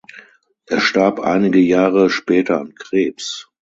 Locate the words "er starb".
0.65-1.19